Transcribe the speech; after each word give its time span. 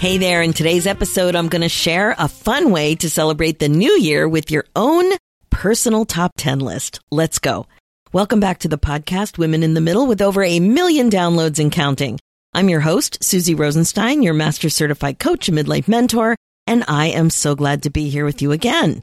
Hey 0.00 0.16
there, 0.16 0.40
in 0.40 0.54
today's 0.54 0.86
episode, 0.86 1.36
I'm 1.36 1.48
going 1.48 1.60
to 1.60 1.68
share 1.68 2.14
a 2.16 2.26
fun 2.26 2.70
way 2.70 2.94
to 2.94 3.10
celebrate 3.10 3.58
the 3.58 3.68
new 3.68 3.92
year 3.98 4.26
with 4.26 4.50
your 4.50 4.64
own 4.74 5.12
personal 5.50 6.06
top 6.06 6.32
10 6.38 6.60
list. 6.60 7.00
Let's 7.10 7.38
go. 7.38 7.66
Welcome 8.10 8.40
back 8.40 8.60
to 8.60 8.68
the 8.68 8.78
podcast, 8.78 9.36
Women 9.36 9.62
in 9.62 9.74
the 9.74 9.82
Middle, 9.82 10.06
with 10.06 10.22
over 10.22 10.42
a 10.42 10.58
million 10.58 11.10
downloads 11.10 11.58
and 11.58 11.70
counting. 11.70 12.18
I'm 12.54 12.70
your 12.70 12.80
host, 12.80 13.22
Suzy 13.22 13.54
Rosenstein, 13.54 14.22
your 14.22 14.32
master 14.32 14.70
certified 14.70 15.18
coach 15.18 15.50
and 15.50 15.58
midlife 15.58 15.86
mentor, 15.86 16.34
and 16.66 16.82
I 16.88 17.08
am 17.08 17.28
so 17.28 17.54
glad 17.54 17.82
to 17.82 17.90
be 17.90 18.08
here 18.08 18.24
with 18.24 18.40
you 18.40 18.52
again. 18.52 19.02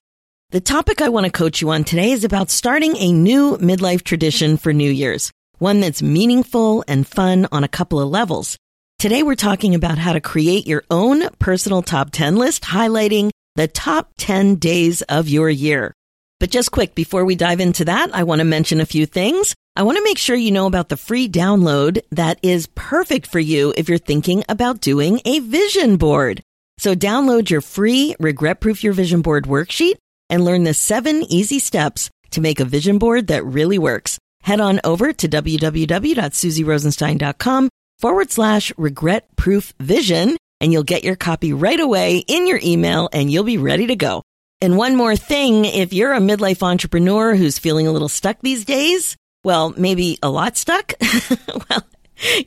The 0.49 0.61
topic 0.61 0.99
I 0.99 1.09
want 1.09 1.27
to 1.27 1.31
coach 1.31 1.61
you 1.61 1.69
on 1.69 1.83
today 1.83 2.09
is 2.09 2.23
about 2.23 2.49
starting 2.49 2.97
a 2.97 3.11
new 3.11 3.57
midlife 3.57 4.01
tradition 4.01 4.57
for 4.57 4.73
New 4.73 4.89
Year's, 4.89 5.31
one 5.59 5.79
that's 5.79 6.01
meaningful 6.01 6.83
and 6.87 7.05
fun 7.05 7.47
on 7.51 7.63
a 7.63 7.67
couple 7.67 8.01
of 8.01 8.09
levels. 8.09 8.57
Today 8.99 9.21
we're 9.21 9.35
talking 9.35 9.75
about 9.75 9.99
how 9.99 10.13
to 10.13 10.19
create 10.19 10.65
your 10.65 10.83
own 10.89 11.29
personal 11.37 11.83
top 11.83 12.09
10 12.09 12.35
list 12.35 12.63
highlighting 12.63 13.29
the 13.53 13.67
top 13.67 14.11
10 14.17 14.55
days 14.55 15.03
of 15.03 15.29
your 15.29 15.51
year. 15.51 15.93
But 16.39 16.49
just 16.49 16.71
quick, 16.71 16.95
before 16.95 17.23
we 17.23 17.35
dive 17.35 17.59
into 17.59 17.85
that, 17.85 18.09
I 18.15 18.23
want 18.23 18.39
to 18.39 18.45
mention 18.45 18.81
a 18.81 18.87
few 18.87 19.05
things. 19.05 19.53
I 19.75 19.83
want 19.83 19.99
to 19.99 20.03
make 20.03 20.17
sure 20.17 20.35
you 20.35 20.49
know 20.49 20.65
about 20.65 20.89
the 20.89 20.97
free 20.97 21.29
download 21.29 22.01
that 22.09 22.39
is 22.41 22.69
perfect 22.73 23.27
for 23.27 23.39
you 23.39 23.71
if 23.77 23.87
you're 23.87 23.99
thinking 23.99 24.43
about 24.49 24.81
doing 24.81 25.21
a 25.25 25.41
vision 25.41 25.97
board. 25.97 26.41
So 26.79 26.95
download 26.95 27.51
your 27.51 27.61
free 27.61 28.15
regret 28.19 28.61
proof 28.61 28.83
your 28.83 28.93
vision 28.93 29.21
board 29.21 29.43
worksheet 29.43 29.97
and 30.31 30.43
learn 30.43 30.63
the 30.63 30.73
seven 30.73 31.21
easy 31.31 31.59
steps 31.59 32.09
to 32.31 32.41
make 32.41 32.59
a 32.59 32.65
vision 32.65 32.97
board 32.97 33.27
that 33.27 33.45
really 33.45 33.77
works. 33.77 34.17
Head 34.41 34.59
on 34.59 34.79
over 34.83 35.13
to 35.13 35.29
www.suzyrosenstein.com 35.29 37.69
forward 37.99 38.31
slash 38.31 38.71
regret 38.77 39.35
proof 39.35 39.73
vision 39.79 40.37
and 40.59 40.71
you'll 40.71 40.83
get 40.83 41.03
your 41.03 41.15
copy 41.15 41.53
right 41.53 41.79
away 41.79 42.17
in 42.27 42.47
your 42.47 42.59
email 42.63 43.09
and 43.13 43.31
you'll 43.31 43.43
be 43.43 43.57
ready 43.57 43.87
to 43.87 43.95
go. 43.95 44.23
And 44.59 44.75
one 44.75 44.95
more 44.95 45.15
thing, 45.15 45.65
if 45.65 45.93
you're 45.93 46.13
a 46.13 46.19
midlife 46.19 46.63
entrepreneur 46.63 47.35
who's 47.35 47.59
feeling 47.59 47.85
a 47.85 47.91
little 47.91 48.09
stuck 48.09 48.37
these 48.41 48.65
days, 48.65 49.15
well, 49.43 49.73
maybe 49.77 50.17
a 50.23 50.29
lot 50.29 50.57
stuck, 50.57 50.93
well, 51.69 51.83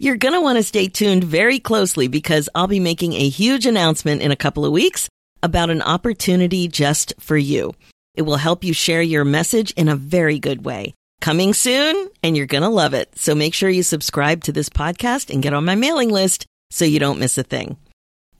you're 0.00 0.16
going 0.16 0.34
to 0.34 0.40
want 0.40 0.58
to 0.58 0.64
stay 0.64 0.88
tuned 0.88 1.22
very 1.22 1.60
closely 1.60 2.08
because 2.08 2.48
I'll 2.54 2.66
be 2.66 2.80
making 2.80 3.12
a 3.12 3.28
huge 3.28 3.64
announcement 3.64 4.22
in 4.22 4.32
a 4.32 4.36
couple 4.36 4.64
of 4.64 4.72
weeks 4.72 5.08
about 5.42 5.70
an 5.70 5.82
opportunity 5.82 6.66
just 6.66 7.14
for 7.20 7.36
you. 7.36 7.74
It 8.14 8.22
will 8.22 8.36
help 8.36 8.64
you 8.64 8.74
share 8.74 9.02
your 9.02 9.24
message 9.24 9.70
in 9.72 9.88
a 9.88 9.96
very 9.96 10.40
good 10.40 10.64
way. 10.64 10.94
Coming 11.20 11.52
soon, 11.52 12.08
and 12.22 12.34
you're 12.34 12.46
going 12.46 12.62
to 12.62 12.70
love 12.70 12.94
it. 12.94 13.18
So 13.18 13.34
make 13.34 13.52
sure 13.52 13.68
you 13.68 13.82
subscribe 13.82 14.44
to 14.44 14.52
this 14.52 14.70
podcast 14.70 15.28
and 15.28 15.42
get 15.42 15.52
on 15.52 15.66
my 15.66 15.74
mailing 15.74 16.08
list 16.08 16.46
so 16.70 16.86
you 16.86 16.98
don't 16.98 17.18
miss 17.18 17.36
a 17.36 17.42
thing. 17.42 17.76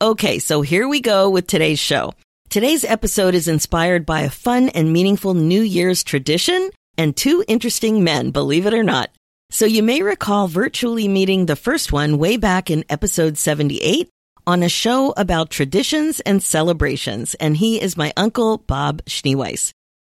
Okay, 0.01 0.39
so 0.39 0.63
here 0.63 0.89
we 0.89 1.01
go 1.01 1.29
with 1.29 1.47
today's 1.47 1.79
show. 1.79 2.15
Today's 2.49 2.85
episode 2.85 3.35
is 3.35 3.49
inspired 3.49 4.07
by 4.07 4.23
a 4.23 4.31
fun 4.31 4.71
and 4.71 4.95
meaningful 4.95 5.35
New 5.35 5.61
Year's 5.61 6.03
tradition 6.03 6.71
and 6.97 7.15
two 7.15 7.45
interesting 7.47 8.03
men, 8.03 8.31
believe 8.31 8.65
it 8.65 8.73
or 8.73 8.83
not. 8.83 9.11
So 9.51 9.67
you 9.67 9.83
may 9.83 10.01
recall 10.01 10.49
virtually 10.49 11.07
meeting 11.07 11.47
the 11.47 11.57
first 11.57 11.93
one 11.93 12.17
way 12.17 12.39
back 12.39 12.71
in 12.71 12.85
episode 12.89 13.37
78 13.37 14.09
on 14.47 14.63
a 14.63 14.71
show 14.71 15.13
about 15.19 15.51
traditions 15.51 16.21
and 16.21 16.43
celebrations, 16.43 17.35
and 17.35 17.57
he 17.59 17.81
is 17.81 17.97
my 17.97 18.13
uncle, 18.17 18.57
Bob 18.57 19.05
Schneeweiss. 19.05 19.73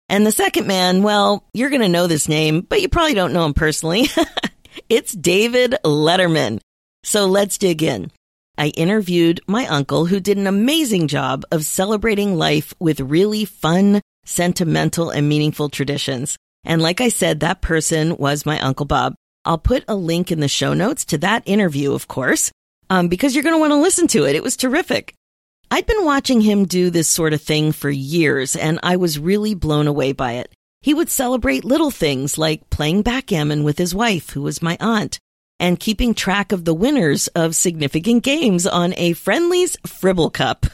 And 0.07 0.25
the 0.25 0.31
second 0.31 0.67
man, 0.67 1.03
well, 1.03 1.43
you're 1.53 1.69
going 1.69 1.81
to 1.81 1.89
know 1.89 2.07
this 2.07 2.27
name, 2.27 2.61
but 2.61 2.81
you 2.81 2.89
probably 2.89 3.15
don't 3.15 3.33
know 3.33 3.45
him 3.45 3.53
personally. 3.53 4.07
it's 4.89 5.13
David 5.13 5.75
Letterman. 5.83 6.59
So 7.03 7.25
let's 7.25 7.57
dig 7.57 7.81
in. 7.81 8.11
I 8.57 8.67
interviewed 8.69 9.41
my 9.47 9.67
uncle 9.67 10.05
who 10.05 10.19
did 10.19 10.37
an 10.37 10.47
amazing 10.47 11.07
job 11.07 11.43
of 11.51 11.65
celebrating 11.65 12.37
life 12.37 12.73
with 12.79 12.99
really 12.99 13.45
fun, 13.45 14.01
sentimental, 14.25 15.09
and 15.09 15.27
meaningful 15.27 15.69
traditions. 15.69 16.37
And 16.63 16.81
like 16.81 17.01
I 17.01 17.09
said, 17.09 17.39
that 17.39 17.61
person 17.61 18.17
was 18.17 18.45
my 18.45 18.59
Uncle 18.59 18.85
Bob. 18.85 19.15
I'll 19.43 19.57
put 19.57 19.83
a 19.87 19.95
link 19.95 20.31
in 20.31 20.39
the 20.39 20.47
show 20.47 20.73
notes 20.73 21.05
to 21.05 21.17
that 21.19 21.43
interview, 21.45 21.93
of 21.93 22.07
course, 22.07 22.51
um, 22.89 23.07
because 23.07 23.35
you're 23.35 23.43
going 23.43 23.55
to 23.55 23.59
want 23.59 23.71
to 23.71 23.77
listen 23.77 24.07
to 24.07 24.25
it. 24.25 24.35
It 24.35 24.43
was 24.43 24.57
terrific. 24.57 25.13
I'd 25.71 25.85
been 25.85 26.05
watching 26.05 26.41
him 26.41 26.65
do 26.65 26.89
this 26.89 27.07
sort 27.07 27.33
of 27.33 27.41
thing 27.41 27.71
for 27.71 27.89
years, 27.89 28.55
and 28.55 28.79
I 28.83 28.97
was 28.97 29.19
really 29.19 29.55
blown 29.55 29.87
away 29.87 30.11
by 30.11 30.33
it. 30.33 30.51
He 30.81 30.93
would 30.93 31.09
celebrate 31.09 31.65
little 31.65 31.91
things 31.91 32.37
like 32.37 32.69
playing 32.69 33.01
backgammon 33.01 33.63
with 33.63 33.77
his 33.77 33.95
wife, 33.95 34.29
who 34.31 34.43
was 34.43 34.61
my 34.61 34.77
aunt, 34.79 35.19
and 35.59 35.79
keeping 35.79 36.13
track 36.13 36.51
of 36.51 36.65
the 36.65 36.73
winners 36.73 37.27
of 37.29 37.55
significant 37.55 38.23
games 38.23 38.67
on 38.67 38.93
a 38.97 39.13
Friendly's 39.13 39.75
Fribble 39.85 40.29
Cup. 40.29 40.67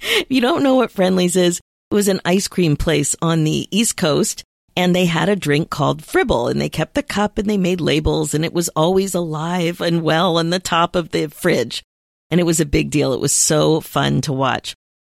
if 0.00 0.26
you 0.28 0.40
don't 0.40 0.64
know 0.64 0.74
what 0.74 0.90
Friendly's 0.90 1.36
is, 1.36 1.60
it 1.90 1.94
was 1.94 2.08
an 2.08 2.20
ice 2.24 2.48
cream 2.48 2.76
place 2.76 3.14
on 3.22 3.44
the 3.44 3.68
East 3.70 3.96
Coast, 3.96 4.42
and 4.76 4.94
they 4.94 5.06
had 5.06 5.28
a 5.28 5.36
drink 5.36 5.70
called 5.70 6.04
Fribble, 6.04 6.48
and 6.48 6.60
they 6.60 6.68
kept 6.68 6.94
the 6.94 7.02
cup 7.02 7.38
and 7.38 7.48
they 7.48 7.56
made 7.56 7.80
labels, 7.80 8.34
and 8.34 8.44
it 8.44 8.52
was 8.52 8.68
always 8.70 9.14
alive 9.14 9.80
and 9.80 10.02
well 10.02 10.36
on 10.36 10.50
the 10.50 10.58
top 10.58 10.96
of 10.96 11.10
the 11.10 11.28
fridge 11.28 11.82
and 12.30 12.40
it 12.40 12.44
was 12.44 12.60
a 12.60 12.66
big 12.66 12.90
deal. 12.90 13.12
It 13.12 13.20
was 13.20 13.32
so 13.32 13.80
fun 13.80 14.20
to 14.22 14.32
watch. 14.32 14.74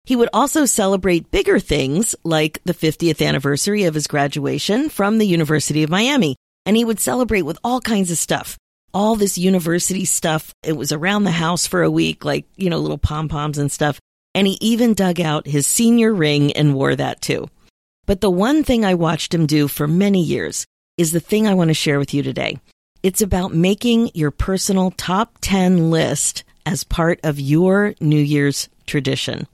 He 0.05 0.17
would 0.17 0.31
also 0.33 0.65
celebrate 0.65 1.31
bigger 1.31 1.61
things 1.61 2.15
like 2.25 2.61
the 2.65 2.73
50th 2.73 3.27
anniversary 3.27 3.85
of 3.85 3.95
his 3.95 4.07
graduation 4.07 4.89
from 4.89 5.19
the 5.19 5.27
University 5.27 5.83
of 5.83 5.91
Miami. 5.91 6.37
And 6.65 6.77
he 6.77 6.85
would 6.85 6.99
celebrate 6.99 7.43
with 7.43 7.59
all 7.63 7.81
kinds 7.81 8.11
of 8.11 8.17
stuff. 8.17 8.57
All 8.95 9.17
this 9.17 9.37
university 9.37 10.07
stuff. 10.07 10.55
It 10.63 10.79
was 10.79 10.93
around 10.93 11.25
the 11.25 11.31
house 11.31 11.67
for 11.67 11.83
a 11.83 11.91
week, 11.91 12.25
like, 12.25 12.47
you 12.57 12.71
know, 12.71 12.79
little 12.79 12.97
pom 12.97 13.29
poms 13.29 13.59
and 13.59 13.71
stuff. 13.71 14.01
And 14.35 14.47
he 14.47 14.57
even 14.63 14.95
dug 14.95 15.21
out 15.21 15.47
his 15.47 15.67
senior 15.67 16.15
ring 16.15 16.53
and 16.53 16.75
wore 16.75 16.97
that 16.97 17.21
too. 17.21 17.49
But 18.07 18.23
the 18.23 18.31
one 18.31 18.65
thing 18.65 18.87
I 18.87 18.95
watched 18.95 19.35
him 19.35 19.45
do 19.45 19.69
for 19.69 19.87
many 19.87 20.23
years 20.23 20.65
is 20.97 21.13
the 21.13 21.21
thing 21.21 21.47
I 21.47 21.53
want 21.53 21.69
to 21.69 21.75
share 21.75 21.99
with 21.99 22.15
you 22.15 22.23
today. 22.23 22.59
It's 23.03 23.21
about 23.21 23.55
making 23.55 24.13
your 24.15 24.31
personal 24.31 24.91
top 24.93 25.37
10 25.43 25.91
list 25.91 26.45
as 26.69 26.85
part 26.85 27.19
of 27.23 27.41
your 27.41 27.95
New 27.99 28.21
Year's 28.21 28.69
tradition. 28.87 29.47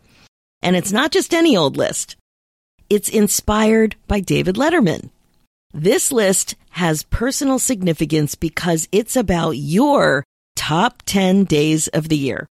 And 0.62 0.74
it's 0.74 0.90
not 0.90 1.12
just 1.12 1.32
any 1.32 1.56
old 1.56 1.76
list. 1.76 2.16
It's 2.90 3.08
inspired 3.08 3.94
by 4.08 4.18
David 4.18 4.56
Letterman. 4.56 5.10
This 5.72 6.10
list 6.10 6.56
has 6.70 7.04
personal 7.04 7.60
significance 7.60 8.34
because 8.34 8.88
it's 8.90 9.14
about 9.14 9.52
your 9.52 10.24
top 10.56 11.02
10 11.06 11.44
days 11.44 11.86
of 11.88 12.08
the 12.08 12.16
year. 12.16 12.48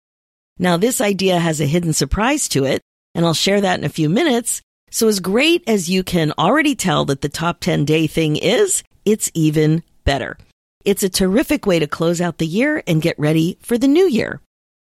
Now, 0.59 0.77
this 0.77 1.01
idea 1.01 1.39
has 1.39 1.63
a 1.63 1.67
hidden 1.67 1.95
surprise 1.95 2.47
to 2.49 2.67
it, 2.67 2.83
and 3.15 3.25
I'll 3.25 3.33
share 3.33 3.63
that 3.63 3.79
in 3.79 3.87
a 3.87 3.89
few 3.89 4.11
minutes. 4.11 4.61
So 4.91 5.09
as 5.09 5.21
great 5.21 5.65
as 5.67 5.89
you 5.89 6.05
can 6.05 6.35
already 6.37 6.75
tell 6.75 7.07
that 7.07 7.23
the 7.23 7.31
top 7.31 7.61
10 7.61 7.87
day 7.87 8.07
thing 8.07 8.37
is, 8.37 8.83
it's 9.07 9.31
even 9.33 9.83
better. 10.05 10.37
It's 10.85 11.03
a 11.03 11.09
terrific 11.09 11.65
way 11.65 11.79
to 11.79 11.87
close 11.87 12.21
out 12.21 12.37
the 12.37 12.47
year 12.47 12.83
and 12.87 13.01
get 13.01 13.19
ready 13.19 13.57
for 13.63 13.79
the 13.79 13.89
new 13.89 14.07
year. 14.07 14.41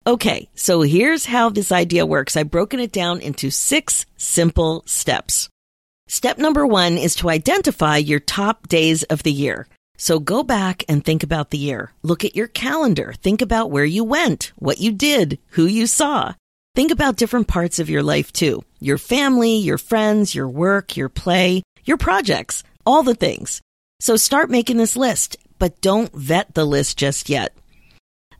Okay, 0.06 0.48
so 0.54 0.80
here's 0.80 1.26
how 1.26 1.50
this 1.50 1.70
idea 1.70 2.06
works. 2.06 2.34
I've 2.34 2.50
broken 2.50 2.80
it 2.80 2.90
down 2.90 3.20
into 3.20 3.50
six 3.50 4.06
simple 4.16 4.82
steps. 4.86 5.50
Step 6.08 6.38
number 6.38 6.66
one 6.66 6.96
is 6.96 7.14
to 7.16 7.28
identify 7.28 7.98
your 7.98 8.18
top 8.18 8.66
days 8.66 9.02
of 9.04 9.22
the 9.22 9.32
year. 9.32 9.68
So 9.98 10.18
go 10.18 10.42
back 10.42 10.84
and 10.88 11.04
think 11.04 11.22
about 11.22 11.50
the 11.50 11.58
year. 11.58 11.92
Look 12.02 12.24
at 12.24 12.34
your 12.34 12.46
calendar. 12.46 13.12
Think 13.22 13.42
about 13.42 13.70
where 13.70 13.84
you 13.84 14.02
went, 14.02 14.52
what 14.56 14.78
you 14.78 14.90
did, 14.90 15.38
who 15.48 15.66
you 15.66 15.86
saw. 15.86 16.32
Think 16.74 16.90
about 16.90 17.16
different 17.16 17.46
parts 17.48 17.78
of 17.78 17.90
your 17.90 18.02
life 18.02 18.32
too. 18.32 18.64
Your 18.80 18.96
family, 18.96 19.56
your 19.56 19.76
friends, 19.76 20.34
your 20.34 20.48
work, 20.48 20.96
your 20.96 21.10
play, 21.10 21.62
your 21.84 21.98
projects, 21.98 22.64
all 22.86 23.02
the 23.02 23.14
things. 23.14 23.60
So 24.00 24.16
start 24.16 24.48
making 24.48 24.78
this 24.78 24.96
list, 24.96 25.36
but 25.58 25.82
don't 25.82 26.10
vet 26.14 26.54
the 26.54 26.64
list 26.64 26.96
just 26.96 27.28
yet. 27.28 27.54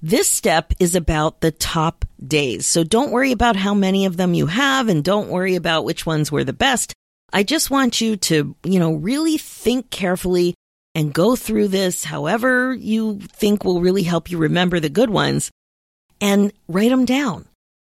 This 0.03 0.29
step 0.29 0.73
is 0.81 0.95
about 0.95 1.41
the 1.41 1.51
top 1.51 2.05
days. 2.27 2.67
So 2.67 2.85
don't 2.85 3.11
worry 3.11 3.33
about 3.33 3.57
how 3.57 3.75
many 3.75 4.07
of 4.07 4.17
them 4.17 4.33
you 4.33 4.47
have 4.47 4.89
and 4.89 5.05
don't 5.05 5.29
worry 5.29 5.57
about 5.57 5.85
which 5.85 6.07
ones 6.07 6.33
were 6.33 6.45
the 6.45 6.53
best. 6.53 6.95
I 7.33 7.43
just 7.43 7.71
want 7.71 8.01
you 8.01 8.17
to, 8.17 8.57
you 8.65 8.79
know, 8.79 8.95
really 8.95 9.37
think 9.37 9.91
carefully 9.91 10.55
and 10.95 11.13
go 11.13 11.37
through 11.37 11.69
this 11.69 12.03
however 12.03 12.75
you 12.75 13.21
think 13.21 13.63
will 13.63 13.81
really 13.81 14.03
help 14.03 14.31
you 14.31 14.39
remember 14.39 14.81
the 14.81 14.89
good 14.89 15.11
ones 15.11 15.51
and 16.21 16.53
write 16.67 16.91
them 16.91 17.05
down. 17.05 17.47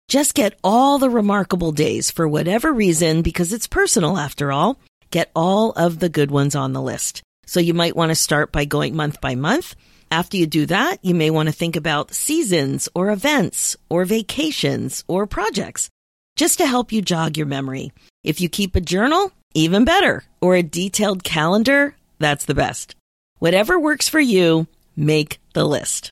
Just 0.08 0.34
get 0.34 0.60
all 0.64 0.98
the 0.98 1.10
remarkable 1.10 1.72
days 1.72 2.12
for 2.12 2.28
whatever 2.28 2.74
reason, 2.74 3.22
because 3.22 3.54
it's 3.54 3.68
personal 3.68 4.18
after 4.18 4.52
all. 4.52 4.78
Get 5.10 5.32
all 5.34 5.72
of 5.72 6.00
the 6.00 6.10
good 6.10 6.32
ones 6.32 6.54
on 6.54 6.74
the 6.74 6.82
list. 6.82 7.22
So 7.46 7.60
you 7.60 7.74
might 7.74 7.96
want 7.96 8.10
to 8.10 8.16
start 8.16 8.52
by 8.52 8.66
going 8.66 8.96
month 8.96 9.22
by 9.22 9.36
month. 9.36 9.76
After 10.12 10.36
you 10.36 10.46
do 10.46 10.66
that, 10.66 10.98
you 11.02 11.16
may 11.16 11.30
want 11.30 11.48
to 11.48 11.54
think 11.54 11.78
about 11.78 12.14
seasons 12.14 12.90
or 12.94 13.12
events 13.12 13.78
or 13.90 14.04
vacations 14.04 15.06
or 15.08 15.26
projects 15.26 15.90
just 16.36 16.58
to 16.58 16.68
help 16.68 16.92
you 16.92 17.02
jog 17.02 17.38
your 17.38 17.46
memory. 17.46 17.94
If 18.22 18.42
you 18.42 18.50
keep 18.50 18.76
a 18.76 18.82
journal, 18.82 19.32
even 19.54 19.86
better, 19.86 20.26
or 20.42 20.56
a 20.56 20.64
detailed 20.64 21.24
calendar, 21.24 21.96
that's 22.20 22.44
the 22.44 22.54
best. 22.54 22.96
Whatever 23.40 23.80
works 23.80 24.10
for 24.10 24.20
you, 24.20 24.68
make 24.98 25.40
the 25.54 25.64
list. 25.64 26.10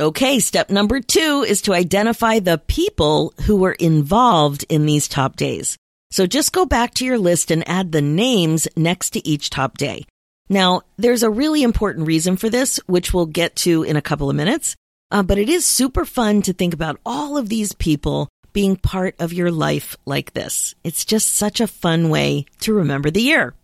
Okay, 0.00 0.38
step 0.40 0.70
number 0.70 1.00
two 1.00 1.44
is 1.46 1.60
to 1.62 1.74
identify 1.74 2.38
the 2.38 2.56
people 2.56 3.34
who 3.42 3.56
were 3.56 3.72
involved 3.72 4.64
in 4.70 4.86
these 4.86 5.08
top 5.08 5.36
days. 5.36 5.76
So 6.10 6.26
just 6.26 6.52
go 6.52 6.64
back 6.64 6.94
to 6.94 7.04
your 7.04 7.18
list 7.18 7.50
and 7.50 7.68
add 7.68 7.92
the 7.92 8.02
names 8.02 8.66
next 8.76 9.10
to 9.10 9.28
each 9.28 9.50
top 9.50 9.76
day. 9.76 10.06
Now, 10.52 10.82
there's 10.98 11.22
a 11.22 11.30
really 11.30 11.62
important 11.62 12.06
reason 12.06 12.36
for 12.36 12.50
this, 12.50 12.76
which 12.86 13.14
we'll 13.14 13.24
get 13.24 13.56
to 13.64 13.84
in 13.84 13.96
a 13.96 14.02
couple 14.02 14.28
of 14.28 14.36
minutes. 14.36 14.76
Uh, 15.10 15.22
but 15.22 15.38
it 15.38 15.48
is 15.48 15.64
super 15.64 16.04
fun 16.04 16.42
to 16.42 16.52
think 16.52 16.74
about 16.74 17.00
all 17.06 17.38
of 17.38 17.48
these 17.48 17.72
people 17.72 18.28
being 18.52 18.76
part 18.76 19.14
of 19.18 19.32
your 19.32 19.50
life 19.50 19.96
like 20.04 20.34
this. 20.34 20.74
It's 20.84 21.06
just 21.06 21.36
such 21.36 21.62
a 21.62 21.66
fun 21.66 22.10
way 22.10 22.44
to 22.60 22.74
remember 22.74 23.10
the 23.10 23.22
year. 23.22 23.54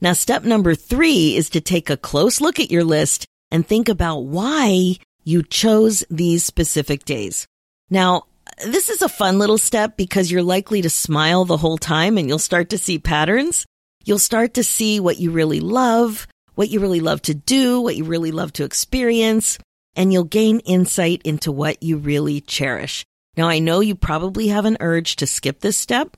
Now, 0.00 0.14
step 0.14 0.42
number 0.42 0.74
three 0.74 1.36
is 1.36 1.50
to 1.50 1.60
take 1.60 1.90
a 1.90 1.98
close 1.98 2.40
look 2.40 2.58
at 2.58 2.70
your 2.70 2.84
list 2.84 3.26
and 3.50 3.66
think 3.66 3.90
about 3.90 4.20
why 4.20 4.96
you 5.24 5.42
chose 5.42 6.04
these 6.08 6.42
specific 6.42 7.04
days. 7.04 7.46
Now, 7.90 8.24
this 8.64 8.88
is 8.88 9.02
a 9.02 9.10
fun 9.10 9.38
little 9.38 9.58
step 9.58 9.98
because 9.98 10.30
you're 10.30 10.42
likely 10.42 10.80
to 10.80 10.88
smile 10.88 11.44
the 11.44 11.58
whole 11.58 11.76
time 11.76 12.16
and 12.16 12.26
you'll 12.28 12.38
start 12.38 12.70
to 12.70 12.78
see 12.78 12.98
patterns. 12.98 13.66
You'll 14.04 14.18
start 14.18 14.54
to 14.54 14.64
see 14.64 15.00
what 15.00 15.18
you 15.18 15.30
really 15.30 15.60
love, 15.60 16.26
what 16.54 16.70
you 16.70 16.80
really 16.80 17.00
love 17.00 17.22
to 17.22 17.34
do, 17.34 17.80
what 17.80 17.96
you 17.96 18.04
really 18.04 18.32
love 18.32 18.52
to 18.54 18.64
experience, 18.64 19.58
and 19.94 20.12
you'll 20.12 20.24
gain 20.24 20.60
insight 20.60 21.22
into 21.24 21.52
what 21.52 21.82
you 21.82 21.96
really 21.96 22.40
cherish. 22.40 23.04
Now, 23.36 23.48
I 23.48 23.58
know 23.58 23.80
you 23.80 23.94
probably 23.94 24.48
have 24.48 24.64
an 24.64 24.78
urge 24.80 25.16
to 25.16 25.26
skip 25.26 25.60
this 25.60 25.76
step, 25.76 26.16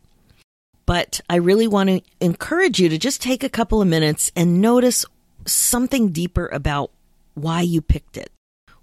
but 0.87 1.21
I 1.29 1.37
really 1.37 1.67
want 1.67 1.91
to 1.91 2.03
encourage 2.21 2.81
you 2.81 2.89
to 2.89 2.99
just 2.99 3.23
take 3.23 3.45
a 3.45 3.49
couple 3.49 3.83
of 3.83 3.89
minutes 3.89 4.33
and 4.35 4.61
notice 4.61 5.05
something 5.47 6.11
deeper 6.11 6.47
about 6.49 6.91
why 7.35 7.63
you 7.63 7.81
picked 7.81 8.17
it. 8.17 8.31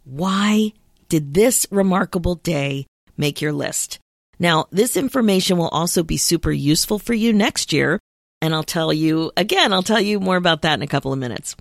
Why 0.04 0.74
did 1.08 1.34
this 1.34 1.66
remarkable 1.72 2.36
day 2.36 2.86
make 3.18 3.42
your 3.42 3.54
list? 3.54 4.00
Now, 4.40 4.68
this 4.72 4.96
information 4.96 5.58
will 5.58 5.68
also 5.70 6.04
be 6.04 6.18
super 6.18 6.52
useful 6.52 7.00
for 7.00 7.14
you 7.14 7.34
next 7.34 7.74
year. 7.74 8.00
And 8.42 8.54
I'll 8.54 8.64
tell 8.64 8.94
you 8.94 9.32
again, 9.36 9.74
I'll 9.74 9.84
tell 9.84 10.02
you 10.02 10.20
more 10.20 10.38
about 10.38 10.62
that 10.62 10.76
in 10.76 10.82
a 10.82 10.88
couple 10.88 11.14
of 11.14 11.20
minutes. 11.20 11.56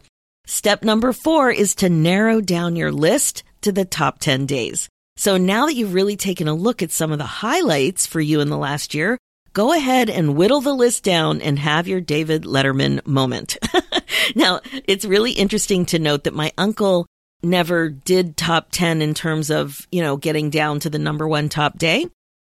Step 0.47 0.83
number 0.83 1.13
four 1.13 1.51
is 1.51 1.75
to 1.77 1.89
narrow 1.89 2.41
down 2.41 2.77
your 2.77 2.93
list 2.93 3.43
to 3.63 3.73
the 3.73 3.85
top 3.85 4.19
10 4.19 4.47
days. 4.47 4.89
So 5.17 5.37
now 5.37 5.67
that 5.67 5.75
you've 5.75 5.95
really 5.95 6.17
taken 6.17 6.47
a 6.47 6.55
look 6.55 6.83
at 6.83 6.93
some 6.93 7.13
of 7.13 7.19
the 7.19 7.25
highlights 7.25 8.07
for 8.07 8.21
you 8.21 8.41
in 8.41 8.49
the 8.49 8.57
last 8.57 8.95
year, 8.95 9.19
go 9.53 9.73
ahead 9.73 10.09
and 10.09 10.37
whittle 10.37 10.61
the 10.61 10.73
list 10.73 11.03
down 11.03 11.43
and 11.43 11.59
have 11.59 11.89
your 11.89 12.01
David 12.01 12.45
Letterman 12.45 13.05
moment. 13.05 13.59
now, 14.37 14.61
it's 14.87 15.05
really 15.05 15.33
interesting 15.33 15.85
to 15.87 15.99
note 15.99 16.25
that 16.25 16.35
my 16.35 16.53
uncle 16.57 17.07
never 17.43 17.89
did 17.89 18.37
top 18.37 18.69
10 18.71 19.03
in 19.03 19.15
terms 19.15 19.51
of, 19.51 19.87
you 19.91 20.03
know, 20.03 20.17
getting 20.17 20.51
down 20.51 20.81
to 20.81 20.91
the 20.91 20.99
number 20.99 21.27
one 21.27 21.49
top 21.49 21.79
day. 21.79 22.07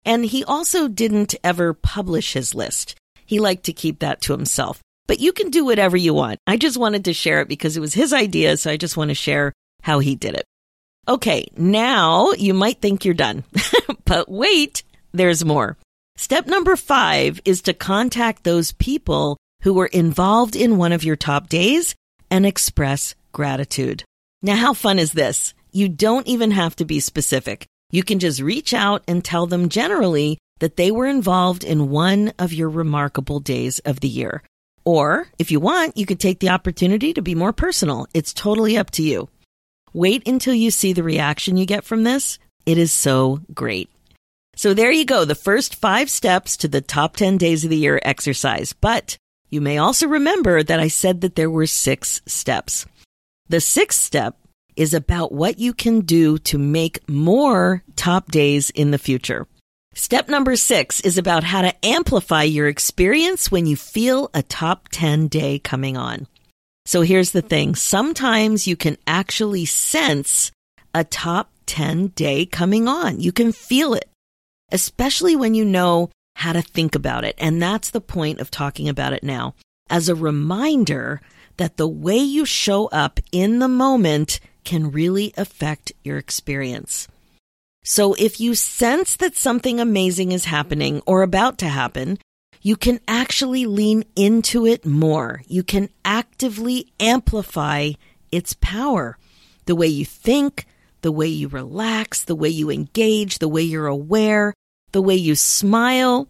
And 0.04 0.24
he 0.24 0.44
also 0.44 0.88
didn't 0.88 1.34
ever 1.44 1.74
publish 1.74 2.32
his 2.32 2.54
list. 2.54 2.94
He 3.24 3.40
liked 3.40 3.64
to 3.64 3.72
keep 3.72 4.00
that 4.00 4.20
to 4.22 4.32
himself. 4.32 4.80
But 5.06 5.20
you 5.20 5.32
can 5.32 5.50
do 5.50 5.64
whatever 5.64 5.96
you 5.96 6.14
want. 6.14 6.38
I 6.46 6.56
just 6.56 6.76
wanted 6.76 7.04
to 7.06 7.12
share 7.12 7.40
it 7.40 7.48
because 7.48 7.76
it 7.76 7.80
was 7.80 7.94
his 7.94 8.12
idea. 8.12 8.56
So 8.56 8.70
I 8.70 8.76
just 8.76 8.96
want 8.96 9.10
to 9.10 9.14
share 9.14 9.52
how 9.82 9.98
he 9.98 10.14
did 10.14 10.34
it. 10.34 10.44
Okay, 11.06 11.46
now 11.56 12.32
you 12.32 12.54
might 12.54 12.80
think 12.80 13.04
you're 13.04 13.12
done, 13.12 13.44
but 14.06 14.30
wait, 14.30 14.82
there's 15.12 15.44
more. 15.44 15.76
Step 16.16 16.46
number 16.46 16.76
five 16.76 17.40
is 17.44 17.60
to 17.62 17.74
contact 17.74 18.42
those 18.42 18.72
people 18.72 19.36
who 19.62 19.74
were 19.74 19.86
involved 19.86 20.56
in 20.56 20.78
one 20.78 20.92
of 20.92 21.04
your 21.04 21.16
top 21.16 21.48
days 21.48 21.94
and 22.30 22.46
express 22.46 23.14
gratitude. 23.32 24.02
Now, 24.42 24.56
how 24.56 24.72
fun 24.72 24.98
is 24.98 25.12
this? 25.12 25.52
You 25.72 25.90
don't 25.90 26.26
even 26.26 26.52
have 26.52 26.76
to 26.76 26.86
be 26.86 27.00
specific. 27.00 27.66
You 27.90 28.02
can 28.02 28.18
just 28.18 28.40
reach 28.40 28.72
out 28.72 29.02
and 29.06 29.22
tell 29.22 29.46
them 29.46 29.68
generally 29.68 30.38
that 30.60 30.76
they 30.76 30.90
were 30.90 31.06
involved 31.06 31.64
in 31.64 31.90
one 31.90 32.32
of 32.38 32.52
your 32.52 32.68
remarkable 32.68 33.40
days 33.40 33.78
of 33.80 34.00
the 34.00 34.08
year. 34.08 34.42
Or 34.84 35.28
if 35.38 35.50
you 35.50 35.60
want, 35.60 35.96
you 35.96 36.06
could 36.06 36.20
take 36.20 36.40
the 36.40 36.50
opportunity 36.50 37.14
to 37.14 37.22
be 37.22 37.34
more 37.34 37.52
personal. 37.52 38.06
It's 38.14 38.32
totally 38.32 38.76
up 38.76 38.90
to 38.92 39.02
you. 39.02 39.28
Wait 39.92 40.26
until 40.26 40.54
you 40.54 40.70
see 40.70 40.92
the 40.92 41.02
reaction 41.02 41.56
you 41.56 41.66
get 41.66 41.84
from 41.84 42.04
this. 42.04 42.38
It 42.66 42.78
is 42.78 42.92
so 42.92 43.40
great. 43.52 43.88
So 44.56 44.74
there 44.74 44.92
you 44.92 45.04
go, 45.04 45.24
the 45.24 45.34
first 45.34 45.74
five 45.74 46.08
steps 46.08 46.56
to 46.58 46.68
the 46.68 46.80
top 46.80 47.16
10 47.16 47.38
days 47.38 47.64
of 47.64 47.70
the 47.70 47.76
year 47.76 48.00
exercise. 48.02 48.72
But 48.72 49.16
you 49.50 49.60
may 49.60 49.78
also 49.78 50.06
remember 50.06 50.62
that 50.62 50.80
I 50.80 50.88
said 50.88 51.22
that 51.22 51.34
there 51.34 51.50
were 51.50 51.66
six 51.66 52.20
steps. 52.26 52.86
The 53.48 53.60
sixth 53.60 54.00
step 54.00 54.36
is 54.76 54.94
about 54.94 55.32
what 55.32 55.58
you 55.58 55.72
can 55.72 56.00
do 56.00 56.38
to 56.38 56.58
make 56.58 57.08
more 57.08 57.82
top 57.96 58.30
days 58.30 58.70
in 58.70 58.90
the 58.90 58.98
future. 58.98 59.46
Step 59.96 60.28
number 60.28 60.56
six 60.56 61.00
is 61.02 61.18
about 61.18 61.44
how 61.44 61.62
to 61.62 61.86
amplify 61.86 62.42
your 62.42 62.66
experience 62.66 63.52
when 63.52 63.64
you 63.64 63.76
feel 63.76 64.28
a 64.34 64.42
top 64.42 64.88
10 64.90 65.28
day 65.28 65.60
coming 65.60 65.96
on. 65.96 66.26
So 66.84 67.02
here's 67.02 67.30
the 67.30 67.40
thing. 67.40 67.76
Sometimes 67.76 68.66
you 68.66 68.74
can 68.74 68.96
actually 69.06 69.66
sense 69.66 70.50
a 70.92 71.04
top 71.04 71.48
10 71.66 72.08
day 72.08 72.44
coming 72.44 72.88
on. 72.88 73.20
You 73.20 73.30
can 73.30 73.52
feel 73.52 73.94
it, 73.94 74.10
especially 74.72 75.36
when 75.36 75.54
you 75.54 75.64
know 75.64 76.10
how 76.34 76.52
to 76.52 76.60
think 76.60 76.96
about 76.96 77.24
it. 77.24 77.36
And 77.38 77.62
that's 77.62 77.90
the 77.90 78.00
point 78.00 78.40
of 78.40 78.50
talking 78.50 78.88
about 78.88 79.12
it 79.12 79.22
now 79.22 79.54
as 79.88 80.08
a 80.08 80.16
reminder 80.16 81.20
that 81.56 81.76
the 81.76 81.88
way 81.88 82.18
you 82.18 82.44
show 82.44 82.86
up 82.86 83.20
in 83.30 83.60
the 83.60 83.68
moment 83.68 84.40
can 84.64 84.90
really 84.90 85.32
affect 85.36 85.92
your 86.02 86.18
experience. 86.18 87.06
So 87.84 88.14
if 88.14 88.40
you 88.40 88.54
sense 88.54 89.14
that 89.16 89.36
something 89.36 89.78
amazing 89.78 90.32
is 90.32 90.46
happening 90.46 91.02
or 91.06 91.22
about 91.22 91.58
to 91.58 91.68
happen, 91.68 92.18
you 92.62 92.76
can 92.76 92.98
actually 93.06 93.66
lean 93.66 94.04
into 94.16 94.64
it 94.66 94.86
more. 94.86 95.42
You 95.46 95.62
can 95.62 95.90
actively 96.02 96.92
amplify 96.98 97.92
its 98.32 98.54
power. 98.54 99.18
The 99.66 99.76
way 99.76 99.86
you 99.86 100.06
think, 100.06 100.66
the 101.02 101.12
way 101.12 101.26
you 101.26 101.48
relax, 101.48 102.24
the 102.24 102.34
way 102.34 102.48
you 102.48 102.70
engage, 102.70 103.38
the 103.38 103.48
way 103.48 103.60
you're 103.60 103.86
aware, 103.86 104.54
the 104.92 105.02
way 105.02 105.16
you 105.16 105.34
smile, 105.34 106.26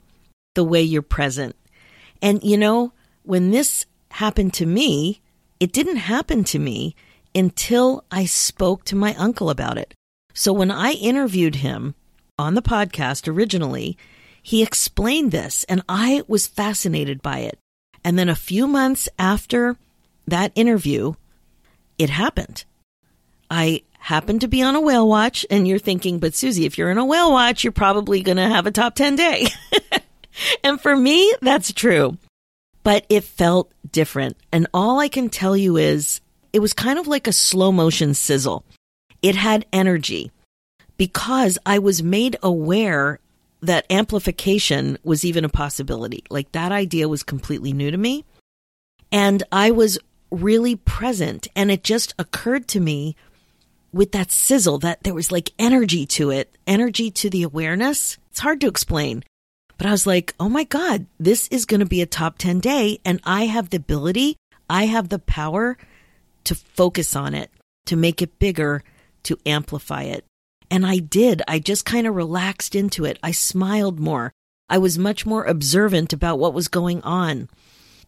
the 0.57 0.65
way 0.65 0.83
you're 0.83 1.03
present. 1.03 1.55
And 2.21 2.43
you 2.43 2.57
know, 2.57 2.93
when 3.23 3.53
this 3.53 3.87
happened 4.11 4.55
to 4.55 4.67
me, 4.67 5.21
it 5.61 5.73
didn't 5.73 5.97
happen 5.97 6.43
to 6.45 6.59
me 6.59 6.97
until 7.33 8.05
I 8.11 8.25
spoke 8.25 8.85
to 8.87 8.97
my 8.97 9.15
uncle 9.15 9.51
about 9.51 9.79
it. 9.79 9.95
So 10.35 10.53
when 10.53 10.73
I 10.73 10.93
interviewed 10.93 11.57
him 11.57 11.95
on 12.39 12.55
the 12.55 12.63
podcast 12.63 13.33
originally, 13.33 13.97
he 14.43 14.63
explained 14.63 15.31
this, 15.31 15.65
and 15.69 15.83
I 15.89 16.23
was 16.27 16.49
fascinated 16.49 17.23
by 17.23 17.39
it. 17.39 17.59
And 18.03 18.19
then 18.19 18.29
a 18.29 18.35
few 18.35 18.67
months 18.67 19.09
after 19.19 19.77
that 20.27 20.53
interview, 20.57 21.15
it 21.99 22.11
happened. 22.11 22.65
I 23.49 23.83
happened 24.01 24.41
to 24.41 24.49
be 24.49 24.61
on 24.61 24.75
a 24.75 24.81
whale 24.81 25.09
watch, 25.09 25.47
and 25.51 25.67
you're 25.69 25.79
thinking, 25.79 26.19
but 26.19 26.35
Suzy, 26.35 26.67
if 26.67 26.77
you're 26.77 26.91
in 26.91 26.99
a 26.99 27.07
whale 27.07 27.33
watch, 27.33 27.63
you're 27.63 27.73
probably 27.73 28.21
going 28.21 28.37
to 28.37 28.49
have 28.49 28.67
a 28.67 28.73
top 28.73 28.97
10 28.97 29.17
day. 29.17 29.47
and 30.65 30.81
for 30.81 30.95
me, 30.97 31.33
that's 31.41 31.73
true. 31.73 32.19
But 32.83 33.07
it 33.09 33.25
felt 33.25 33.73
different. 33.91 34.37
And 34.53 34.67
all 34.75 34.99
I 34.99 35.09
can 35.09 35.31
tell 35.31 35.57
you 35.57 35.77
is 35.77 36.21
it 36.53 36.59
was 36.59 36.73
kind 36.73 36.99
of 36.99 37.07
like 37.07 37.27
a 37.27 37.33
slow 37.33 37.73
motion 37.73 38.13
sizzle. 38.13 38.65
It 39.25 39.37
had 39.37 39.65
energy 39.73 40.31
because 40.99 41.59
I 41.65 41.79
was 41.79 42.03
made 42.03 42.37
aware 42.43 43.21
that 43.63 43.87
amplification 43.91 44.99
was 45.03 45.25
even 45.25 45.47
a 45.47 45.49
possibility. 45.49 46.25
Like 46.29 46.53
that 46.53 46.73
idea 46.73 47.09
was 47.09 47.23
completely 47.23 47.73
new 47.73 47.91
to 47.91 47.97
me. 47.97 48.27
And 49.11 49.43
I 49.51 49.71
was 49.71 49.99
really 50.31 50.77
present. 50.77 51.49
And 51.57 51.71
it 51.71 51.83
just 51.83 52.15
occurred 52.19 52.69
to 52.69 52.81
me 52.81 53.17
with 53.95 54.13
that 54.13 54.31
sizzle 54.31 54.77
that 54.81 55.05
there 55.05 55.15
was 55.15 55.33
like 55.33 55.53
energy 55.59 56.05
to 56.05 56.29
it, 56.29 56.55
energy 56.67 57.11
to 57.13 57.31
the 57.31 57.45
awareness. 57.45 58.19
It's 58.31 58.41
hard 58.41 58.61
to 58.61 58.69
explain. 58.69 59.25
But 59.79 59.87
I 59.87 59.91
was 59.91 60.07
like, 60.07 60.35
oh 60.39 60.51
my 60.51 60.65
God, 60.65 61.07
this 61.19 61.49
is 61.49 61.65
going 61.65 61.81
to 61.81 61.87
be 61.87 62.03
a 62.03 62.07
top 62.07 62.37
10 62.37 62.61
day. 62.61 63.01
And 63.07 63.23
I 63.25 63.47
have 63.47 63.71
the 63.71 63.79
ability, 63.79 64.37
I 64.69 64.85
have 64.85 65.09
the 65.09 65.19
power 65.19 65.79
to 66.45 66.55
focus 66.55 67.17
on 67.17 67.33
it, 67.33 67.51
to 67.87 67.97
make 67.97 68.21
it 68.21 68.39
bigger, 68.39 68.85
to 69.25 69.39
amplify 69.47 70.05
it. 70.05 70.25
And 70.71 70.87
I 70.87 70.99
did. 70.99 71.43
I 71.47 71.59
just 71.59 71.85
kind 71.85 72.07
of 72.07 72.15
relaxed 72.15 72.75
into 72.75 73.05
it. 73.05 73.19
I 73.23 73.31
smiled 73.33 74.01
more. 74.01 74.33
I 74.69 74.79
was 74.79 74.99
much 74.99 75.27
more 75.27 75.45
observant 75.45 76.13
about 76.13 76.39
what 76.39 76.55
was 76.55 76.69
going 76.69 77.03
on. 77.03 77.49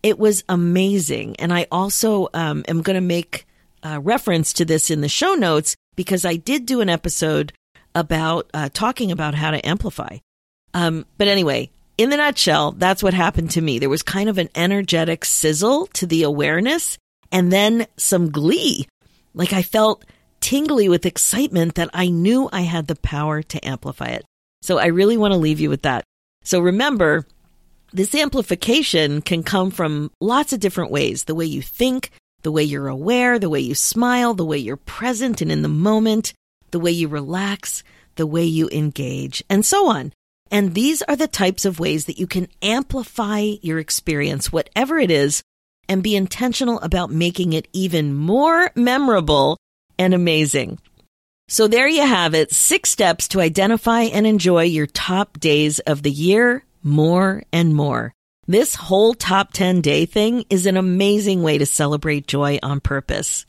It 0.03 0.19
was 0.19 0.45
amazing. 0.49 1.37
And 1.37 1.53
I 1.53 1.67
also 1.71 2.29
um, 2.33 2.65
am 2.69 2.83
going 2.83 2.95
to 2.95 3.01
make 3.01 3.47
a 3.83 4.01
reference 4.01 4.53
to 4.55 4.65
this 4.65 4.91
in 4.91 5.01
the 5.01 5.09
show 5.09 5.35
notes 5.35 5.77
because 5.97 6.25
I 6.25 6.37
did 6.37 6.67
do 6.67 6.81
an 6.81 6.89
episode 6.89 7.53
about 7.95 8.51
uh, 8.53 8.69
talking 8.73 9.11
about 9.11 9.35
how 9.35 9.51
to 9.51 9.67
amplify. 9.67 10.19
Um, 10.75 11.07
but 11.19 11.29
anyway, 11.29 11.71
in 11.97 12.11
the 12.11 12.17
nutshell, 12.17 12.73
that's 12.73 13.03
what 13.03 13.15
happened 13.15 13.51
to 13.53 13.61
me. 13.61 13.79
There 13.79 13.89
was 13.89 14.03
kind 14.03 14.29
of 14.29 14.39
an 14.39 14.51
energetic 14.55 15.25
sizzle 15.25 15.87
to 15.95 16.07
the 16.07 16.23
awareness 16.23 16.99
and 17.33 17.51
then 17.51 17.87
some 17.97 18.31
glee. 18.31 18.87
Like 19.35 19.53
I 19.53 19.63
felt 19.63 20.05
tingly 20.41 20.89
with 20.89 21.07
excitement 21.07 21.75
that 21.75 21.91
I 21.93 22.09
knew 22.09 22.49
I 22.53 22.63
had 22.63 22.87
the 22.87 22.97
power 22.97 23.43
to 23.43 23.67
amplify 23.67 24.07
it. 24.07 24.25
So 24.63 24.79
I 24.79 24.87
really 24.87 25.17
want 25.17 25.33
to 25.33 25.39
leave 25.39 25.61
you 25.61 25.71
with 25.71 25.83
that. 25.83 26.05
So 26.43 26.61
remember, 26.61 27.27
this 27.93 28.15
amplification 28.15 29.23
can 29.23 29.43
come 29.43 29.71
from 29.71 30.11
lots 30.21 30.53
of 30.53 30.61
different 30.61 30.91
ways. 30.91 31.25
The 31.25 31.35
way 31.35 31.47
you 31.47 31.63
think, 31.63 32.11
the 32.43 32.53
way 32.53 32.63
you're 32.63 32.89
aware, 32.89 33.39
the 33.39 33.51
way 33.51 33.61
you 33.61 33.75
smile, 33.75 34.35
the 34.35 34.45
way 34.45 34.59
you're 34.59 34.77
present 34.77 35.41
and 35.41 35.51
in 35.51 35.63
the 35.63 35.69
moment, 35.69 36.33
the 36.71 36.81
way 36.81 36.91
you 36.91 37.09
relax, 37.09 37.83
the 38.17 38.27
way 38.27 38.45
you 38.45 38.69
engage, 38.71 39.43
and 39.49 39.65
so 39.65 39.89
on. 39.89 40.13
And 40.51 40.75
these 40.75 41.03
are 41.03 41.17
the 41.17 41.27
types 41.27 41.65
of 41.65 41.81
ways 41.81 42.05
that 42.07 42.19
you 42.19 42.27
can 42.27 42.49
amplify 42.63 43.41
your 43.63 43.79
experience, 43.79 44.53
whatever 44.53 44.99
it 44.99 45.11
is, 45.11 45.43
and 45.89 46.03
be 46.03 46.17
intentional 46.17 46.81
about 46.81 47.11
making 47.11 47.53
it 47.53 47.69
even 47.73 48.15
more 48.15 48.71
memorable 48.75 49.57
and 49.99 50.15
amazing. 50.15 50.79
So 51.49 51.69
there 51.69 51.89
you 51.89 52.05
have 52.05 52.35
it. 52.35 52.51
Six 52.53 52.91
steps 52.91 53.29
to 53.29 53.41
identify 53.41 54.03
and 54.03 54.27
enjoy 54.27 54.65
your 54.65 54.87
top 54.87 55.39
days 55.39 55.79
of 55.81 56.03
the 56.03 56.11
year 56.11 56.65
more 56.83 57.43
and 57.53 57.75
more. 57.75 58.13
This 58.49 58.75
whole 58.75 59.15
top 59.15 59.53
10 59.53 59.81
day 59.81 60.07
thing 60.07 60.45
is 60.51 60.67
an 60.67 60.77
amazing 60.77 61.43
way 61.43 61.59
to 61.59 61.67
celebrate 61.67 62.29
joy 62.29 62.59
on 62.63 62.81
purpose. 62.81 63.45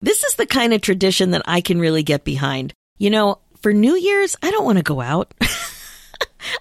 This 0.00 0.24
is 0.24 0.36
the 0.36 0.46
kind 0.46 0.72
of 0.72 0.80
tradition 0.80 1.32
that 1.32 1.42
I 1.44 1.60
can 1.60 1.78
really 1.78 2.02
get 2.02 2.24
behind. 2.24 2.72
You 2.98 3.10
know, 3.10 3.38
for 3.60 3.72
New 3.72 3.94
Year's, 3.96 4.36
I 4.42 4.50
don't 4.50 4.64
want 4.64 4.78
to 4.78 4.84
go 4.84 5.00
out. 5.00 5.34
I 5.40 5.46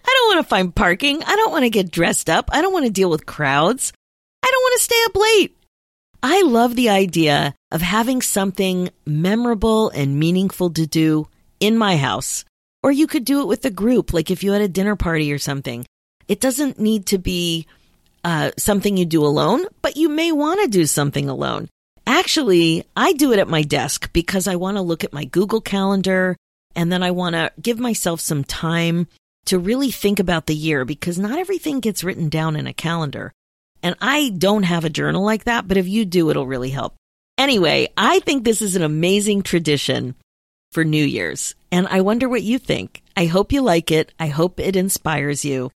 don't 0.05 0.35
want 0.35 0.45
to 0.45 0.49
find 0.49 0.75
parking. 0.75 1.23
I 1.23 1.35
don't 1.35 1.51
want 1.51 1.63
to 1.63 1.69
get 1.69 1.91
dressed 1.91 2.29
up. 2.29 2.49
I 2.51 2.61
don't 2.61 2.73
want 2.73 2.85
to 2.85 2.91
deal 2.91 3.09
with 3.09 3.25
crowds. 3.25 3.93
I 4.43 4.49
don't 4.51 4.61
want 4.61 4.77
to 4.77 4.83
stay 4.83 5.01
up 5.05 5.15
late. 5.15 5.57
I 6.21 6.41
love 6.41 6.75
the 6.75 6.89
idea 6.89 7.55
of 7.71 7.81
having 7.81 8.21
something 8.21 8.89
memorable 9.05 9.89
and 9.89 10.19
meaningful 10.19 10.69
to 10.71 10.85
do 10.85 11.27
in 11.59 11.77
my 11.77 11.95
house. 11.95 12.43
Or 12.83 12.91
you 12.91 13.07
could 13.07 13.25
do 13.25 13.41
it 13.41 13.47
with 13.47 13.63
a 13.65 13.69
group, 13.69 14.13
like 14.13 14.29
if 14.31 14.43
you 14.43 14.51
had 14.51 14.61
a 14.61 14.67
dinner 14.67 14.95
party 14.95 15.31
or 15.31 15.37
something. 15.37 15.85
It 16.27 16.39
doesn't 16.39 16.79
need 16.79 17.05
to 17.07 17.17
be 17.17 17.67
uh, 18.23 18.51
something 18.57 18.97
you 18.97 19.05
do 19.05 19.25
alone, 19.25 19.65
but 19.81 19.97
you 19.97 20.09
may 20.09 20.31
want 20.31 20.61
to 20.61 20.67
do 20.67 20.85
something 20.85 21.29
alone. 21.29 21.69
Actually, 22.05 22.85
I 22.95 23.13
do 23.13 23.31
it 23.31 23.39
at 23.39 23.47
my 23.47 23.61
desk 23.61 24.11
because 24.13 24.47
I 24.47 24.55
want 24.55 24.77
to 24.77 24.81
look 24.81 25.03
at 25.03 25.13
my 25.13 25.25
Google 25.25 25.61
Calendar 25.61 26.35
and 26.75 26.91
then 26.91 27.03
I 27.03 27.11
want 27.11 27.35
to 27.35 27.51
give 27.61 27.79
myself 27.79 28.19
some 28.19 28.43
time 28.43 29.07
to 29.45 29.57
really 29.57 29.91
think 29.91 30.19
about 30.19 30.45
the 30.45 30.55
year 30.55 30.85
because 30.85 31.17
not 31.17 31.39
everything 31.39 31.79
gets 31.79 32.03
written 32.03 32.29
down 32.29 32.55
in 32.55 32.67
a 32.67 32.73
calendar. 32.73 33.31
And 33.81 33.95
I 34.01 34.29
don't 34.29 34.63
have 34.63 34.85
a 34.85 34.89
journal 34.89 35.23
like 35.23 35.45
that, 35.45 35.67
but 35.67 35.77
if 35.77 35.87
you 35.87 36.05
do, 36.05 36.29
it'll 36.29 36.47
really 36.47 36.69
help. 36.69 36.95
Anyway, 37.37 37.87
I 37.95 38.19
think 38.19 38.43
this 38.43 38.61
is 38.61 38.75
an 38.75 38.81
amazing 38.81 39.43
tradition 39.43 40.15
for 40.71 40.83
New 40.83 41.03
Year's, 41.03 41.55
and 41.71 41.87
I 41.87 42.01
wonder 42.01 42.27
what 42.27 42.43
you 42.43 42.59
think. 42.59 43.01
I 43.15 43.25
hope 43.25 43.51
you 43.51 43.61
like 43.61 43.91
it. 43.91 44.13
I 44.19 44.27
hope 44.27 44.59
it 44.59 44.75
inspires 44.75 45.45
you. 45.45 45.71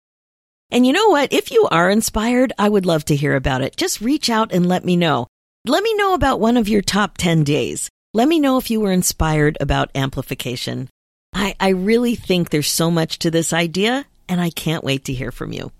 And 0.70 0.86
you 0.86 0.92
know 0.92 1.08
what? 1.08 1.32
If 1.32 1.50
you 1.50 1.68
are 1.70 1.90
inspired, 1.90 2.52
I 2.58 2.68
would 2.68 2.86
love 2.86 3.04
to 3.06 3.16
hear 3.16 3.34
about 3.34 3.62
it. 3.62 3.76
Just 3.76 4.00
reach 4.00 4.30
out 4.30 4.52
and 4.52 4.66
let 4.66 4.84
me 4.84 4.96
know. 4.96 5.26
Let 5.66 5.82
me 5.82 5.94
know 5.94 6.14
about 6.14 6.40
one 6.40 6.56
of 6.56 6.68
your 6.68 6.82
top 6.82 7.18
10 7.18 7.44
days. 7.44 7.90
Let 8.14 8.28
me 8.28 8.40
know 8.40 8.56
if 8.56 8.70
you 8.70 8.80
were 8.80 8.92
inspired 8.92 9.58
about 9.60 9.90
amplification. 9.94 10.88
I, 11.34 11.54
I 11.60 11.68
really 11.70 12.14
think 12.14 12.50
there's 12.50 12.70
so 12.70 12.90
much 12.90 13.18
to 13.20 13.30
this 13.30 13.52
idea, 13.52 14.06
and 14.28 14.40
I 14.40 14.50
can't 14.50 14.84
wait 14.84 15.04
to 15.04 15.12
hear 15.12 15.30
from 15.30 15.52
you. 15.52 15.70